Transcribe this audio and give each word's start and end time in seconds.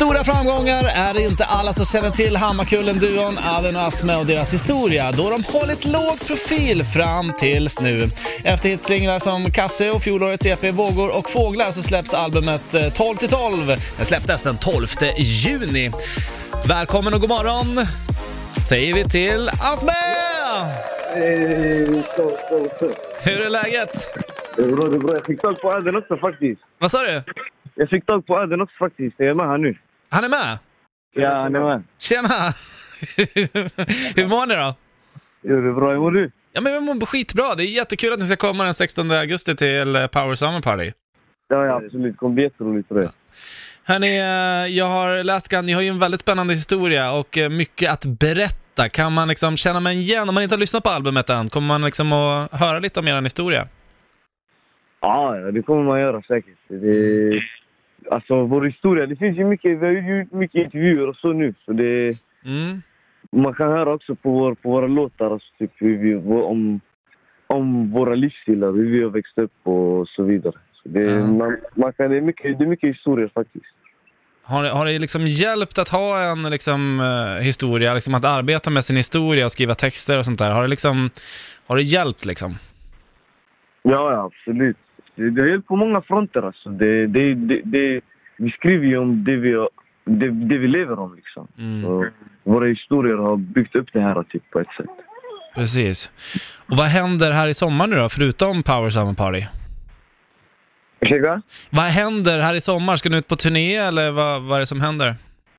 är 0.00 1.14
det 1.14 1.22
inte 1.22 1.44
alla 1.44 1.72
som 1.72 1.84
känner 1.84 2.10
till 2.10 2.36
Hammarkullen-duon 2.36 3.38
Allen 3.42 3.76
och 3.76 3.82
Asme 3.82 4.16
och 4.16 4.26
deras 4.26 4.54
historia, 4.54 5.12
då 5.12 5.30
de 5.30 5.44
hållit 5.44 5.84
låg 5.84 6.26
profil 6.26 6.84
fram 6.84 7.32
tills 7.38 7.80
nu. 7.80 8.10
Efter 8.44 8.68
hitsinglar 8.68 9.18
som 9.18 9.52
Kasse 9.52 9.90
och 9.90 10.02
fjolårets 10.02 10.46
EP 10.46 10.64
Vågor 10.64 11.18
och 11.18 11.30
Fåglar 11.30 11.72
så 11.72 11.82
släpps 11.82 12.14
albumet 12.14 12.74
eh, 12.74 12.92
12 12.92 13.16
till 13.16 13.28
12. 13.28 13.66
Det 13.98 14.04
släpptes 14.04 14.42
den 14.42 14.56
12 14.56 14.86
juni. 15.18 15.90
Välkommen 16.68 17.14
och 17.14 17.20
god 17.20 17.30
morgon 17.30 17.86
säger 18.68 18.94
vi 18.94 19.04
till 19.04 19.48
Asme! 19.48 19.92
Eh. 21.16 21.22
Hur 23.22 23.40
är 23.40 23.48
läget? 23.48 24.08
Det 24.56 24.62
är 24.62 24.68
bra, 24.68 24.88
det 24.88 24.96
är 24.96 25.00
bra. 25.00 25.14
Jag 25.14 25.26
fick 25.26 25.40
tag 25.40 25.60
på 25.60 25.72
Aden 25.72 25.96
också 25.96 26.16
faktiskt. 26.16 26.60
Vad 26.78 26.90
sa 26.90 27.02
du? 27.02 27.22
Jag 27.74 27.88
fick 27.88 28.06
tag 28.06 28.26
på 28.26 28.38
Aden 28.38 28.60
också 28.60 28.76
faktiskt. 28.78 29.14
Jag 29.18 29.28
är 29.28 29.34
med 29.34 29.46
här 29.46 29.58
nu. 29.58 29.76
Han 30.08 30.24
är 30.24 30.28
med? 30.28 30.58
Ja, 31.12 31.42
han 31.42 31.54
är 31.54 31.60
med. 31.60 31.82
Tjena! 31.98 32.28
Hur 34.16 34.28
mår 34.28 34.46
ni 34.46 34.54
då? 34.54 34.74
Jo, 35.42 35.60
det 35.60 35.68
är 35.68 35.72
bra. 35.72 35.90
Hur 35.90 35.98
mår 35.98 36.10
du? 36.10 36.30
Ja 36.52 36.60
men 36.60 36.72
jag 36.72 36.82
mår 36.82 37.06
skitbra, 37.06 37.54
det 37.54 37.62
är 37.62 37.66
jättekul 37.66 38.12
att 38.12 38.18
ni 38.18 38.26
ska 38.26 38.36
komma 38.36 38.64
den 38.64 38.74
16 38.74 39.10
augusti 39.10 39.56
till 39.56 39.96
eh, 39.96 40.06
Power 40.06 40.34
Summer 40.34 40.60
Party. 40.60 40.92
Ja, 41.48 41.64
ja 41.66 41.74
absolut. 41.76 42.12
Det 42.12 42.18
kommer 42.18 42.34
bli 42.34 42.42
jätteroligt 42.42 42.88
tror 42.88 43.02
jag. 43.02 43.12
Hörni, 43.84 44.18
eh, 44.18 44.76
jag 44.76 44.86
har 44.86 45.24
läst, 45.24 45.52
ni 45.62 45.72
har 45.72 45.82
ju 45.82 45.88
en 45.88 45.98
väldigt 45.98 46.20
spännande 46.20 46.54
historia 46.54 47.12
och 47.12 47.38
eh, 47.38 47.50
mycket 47.50 47.92
att 47.92 48.06
berätta. 48.06 48.88
Kan 48.88 49.12
man 49.12 49.28
liksom 49.28 49.56
känna 49.56 49.80
mig 49.80 50.00
igen, 50.00 50.28
om 50.28 50.34
man 50.34 50.42
inte 50.42 50.54
har 50.54 50.60
lyssnat 50.60 50.82
på 50.82 50.90
albumet 50.90 51.30
än, 51.30 51.48
kommer 51.48 51.66
man 51.66 51.84
liksom 51.84 52.12
att 52.12 52.52
höra 52.52 52.78
lite 52.78 53.00
om 53.00 53.08
er 53.08 53.22
historia? 53.22 53.68
Ja, 55.00 55.34
det 55.52 55.62
kommer 55.62 55.82
man 55.82 56.00
göra 56.00 56.22
säkert. 56.22 56.58
Det, 56.68 57.42
alltså 58.10 58.44
vår 58.44 58.62
historia, 58.62 59.06
det 59.06 59.16
finns 59.16 59.38
ju 59.38 59.44
mycket, 59.44 59.78
vi 59.78 59.86
har 59.86 59.92
ju 59.92 60.18
gjort 60.18 60.32
mycket 60.32 60.64
intervjuer 60.64 61.08
och 61.08 61.16
så 61.16 61.32
nu. 61.32 61.54
Så 61.64 61.72
det, 61.72 62.18
Mm. 62.44 62.82
man 63.32 63.54
kan 63.54 63.68
höra 63.68 63.92
också 63.94 64.14
på, 64.14 64.30
vår, 64.30 64.54
på 64.54 64.70
våra 64.70 64.86
låtar 64.86 65.30
alltså, 65.30 65.48
typ, 65.58 65.70
vi, 65.78 66.14
om, 66.14 66.80
om 67.46 67.90
våra 67.90 68.14
livsstilar, 68.14 68.72
hur 68.72 68.90
vi 68.90 69.02
har 69.02 69.10
växt 69.10 69.38
upp 69.38 69.52
och 69.66 70.08
så 70.08 70.22
vidare. 70.22 70.54
Så 70.82 70.88
det, 70.88 71.00
Ja. 71.00 71.26
man, 71.26 71.56
man 71.74 71.92
kan, 71.92 72.10
det, 72.10 72.16
är 72.16 72.20
mycket, 72.20 72.58
det 72.58 72.64
är 72.64 72.68
mycket 72.68 72.88
historier 72.90 73.30
faktiskt. 73.34 73.64
Har, 74.42 74.62
det- 74.62 74.70
har 74.70 74.86
det 74.86 74.98
liksom 74.98 75.26
hjälpt 75.26 75.78
att 75.78 75.88
ha 75.88 76.20
en 76.32 76.42
liksom, 76.50 77.00
eh, 77.00 77.42
historia, 77.44 77.94
liksom 77.94 78.14
att 78.14 78.24
arbeta 78.24 78.70
med 78.70 78.84
sin 78.84 78.96
historia 78.96 79.44
och 79.44 79.52
skriva 79.52 79.74
texter 79.74 80.18
och 80.18 80.24
sånt 80.24 80.38
där? 80.38 80.50
Har 80.50 80.62
det 80.62 80.68
liksom, 80.68 81.10
har 81.66 81.76
det 81.76 81.82
hjälpt 81.82 82.26
liksom? 82.26 82.54
Ja, 83.82 84.12
ja 84.12 84.24
absolut. 84.32 84.76
Det, 85.14 85.30
det 85.30 85.40
har 85.40 85.48
hjälpt 85.48 85.68
på 85.68 85.76
många 85.76 86.02
fronter. 86.02 86.42
Alltså. 86.42 86.68
Det, 86.68 87.06
det, 87.06 87.34
det, 87.34 87.60
det, 87.64 88.00
vi 88.36 88.50
skriver 88.50 88.86
ju 88.86 88.98
om 88.98 89.24
det 89.24 89.36
vi, 89.36 89.66
det, 90.04 90.30
det 90.30 90.58
vi 90.58 90.68
lever 90.68 90.98
om. 90.98 91.14
Liksom. 91.16 91.48
Mm. 91.58 92.10
Våra 92.44 92.66
historier 92.66 93.16
har 93.16 93.36
byggt 93.36 93.76
upp 93.76 93.88
det 93.92 94.00
här 94.00 94.22
typ, 94.22 94.50
på 94.50 94.60
ett 94.60 94.74
sätt. 94.76 94.86
Precis. 95.54 96.10
Och 96.68 96.76
vad 96.76 96.86
händer 96.86 97.32
här 97.32 97.48
i 97.48 97.54
sommar 97.54 97.86
nu 97.86 97.96
då, 97.96 98.08
förutom 98.08 98.62
Power 98.62 98.90
Summer 98.90 99.14
Party? 99.14 99.44
Ursäkta? 101.00 101.42
Vad 101.70 101.84
händer 101.84 102.40
här 102.40 102.54
i 102.54 102.60
sommar? 102.60 102.96
Ska 102.96 103.08
ni 103.08 103.16
ut 103.16 103.28
på 103.28 103.36
turné 103.36 103.76
eller 103.76 104.10
vad, 104.10 104.42
vad 104.42 104.56
är 104.56 104.60
det 104.60 104.66
som 104.66 104.80
händer? 104.80 105.14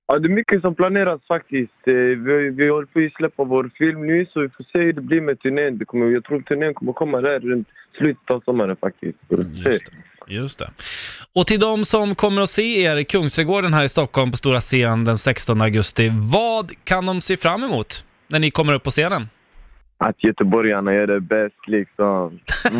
Ja, 0.08 0.20
det 0.20 0.28
är 0.28 0.30
mycket 0.30 0.62
som 0.62 0.76
planeras 0.76 1.22
faktiskt. 1.28 1.88
Eh, 1.88 1.94
Vi, 1.94 2.50
vi 2.50 2.70
håller 2.70 2.86
på 2.88 3.00
att 3.00 3.14
släppa 3.14 3.44
vår 3.44 3.72
film 3.78 4.08
nu, 4.08 4.26
så 4.34 4.40
vi 4.42 4.50
får 4.50 4.64
se 4.64 4.80
hur 4.80 4.94
det 4.94 5.02
blir 5.02 5.22
med 5.22 5.40
turnén. 5.40 5.78
Det 5.78 5.86
kommer, 5.86 6.06
jag 6.06 6.24
tror 6.24 6.42
turnén 6.42 6.74
kommer 6.74 6.94
komma 6.94 7.22
där 7.22 7.40
runt 7.40 7.68
slutet 7.98 8.32
av 8.32 8.40
sommaren 8.46 8.76
faktiskt. 8.76 9.18
Se. 9.30 9.70
Just 9.70 9.86
det. 9.92 10.34
Just 10.34 10.60
det. 10.60 10.70
Och 11.34 11.48
till 11.48 11.60
de 11.60 11.86
som 11.86 12.16
kommer 12.16 12.42
att 12.42 12.50
se 12.50 12.82
er 12.82 12.96
i 12.98 13.06
Kungsträdgården 13.06 13.74
här 13.74 13.84
i 13.84 13.90
Stockholm 13.90 14.32
på 14.32 14.38
stora 14.38 14.60
scen 14.60 15.04
den 15.04 15.18
16 15.18 15.62
augusti, 15.62 16.12
vad 16.32 16.72
kan 16.84 17.06
de 17.06 17.22
se 17.22 17.38
fram 17.38 17.64
emot 17.64 18.06
när 18.28 18.40
ni 18.40 18.52
kommer 18.52 18.74
upp 18.74 18.84
på 18.84 18.90
scenen? 18.90 19.30
Att 19.98 20.24
göteborgarna 20.24 20.94
gör 20.94 21.08
det 21.08 21.20
bäst 21.20 21.68
liksom. 21.68 22.40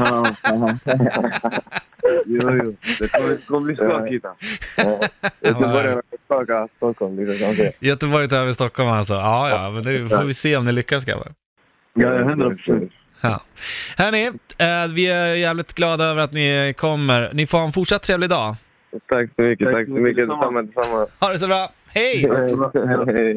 jo, 2.26 2.52
jo. 2.64 2.76
Det 3.00 3.12
kommer, 3.12 3.30
det 3.30 3.46
kommer 3.48 3.60
bli 3.66 3.76
skakigt. 3.76 4.26
Göteborgarna 5.42 6.02
skakar 6.26 6.70
Stockholm. 6.78 7.20
Liksom, 7.20 7.38
kan 7.38 7.48
man 7.48 7.56
säga. 7.56 7.72
Göteborg 7.80 8.30
tar 8.30 8.38
över 8.38 8.52
Stockholm 8.52 8.90
alltså? 8.90 9.14
Ja, 9.14 9.50
ja, 9.50 9.70
men 9.72 9.84
det 9.84 10.10
får 10.10 10.24
vi 10.24 10.34
se 10.34 10.58
om 10.58 10.66
ni 10.66 10.72
lyckas 10.72 11.06
grabbar. 11.06 11.28
Ja, 11.94 12.24
hundra 12.24 12.50
procent. 12.50 12.92
Ja. 13.22 13.42
Hörni, 13.98 14.26
eh, 14.58 14.94
vi 14.96 15.08
är 15.08 15.36
jävligt 15.36 15.74
glada 15.74 16.04
över 16.04 16.22
att 16.24 16.34
ni 16.34 16.74
kommer. 16.78 17.30
Ni 17.34 17.48
får 17.48 17.58
ha 17.58 17.66
en 17.66 17.74
fortsatt 17.74 18.04
trevlig 18.04 18.30
dag. 18.30 18.56
Tack 19.10 19.30
så 19.36 19.42
mycket. 19.42 19.72
Tack 19.72 19.86
så 19.86 19.92
mycket. 19.94 20.28
Detsamma, 20.28 20.62
detsamma. 20.62 21.08
Ha 21.20 21.30
det 21.30 21.40
så 21.40 21.48
bra. 21.48 21.70
Hej! 21.88 22.30
Hej. 23.16 23.34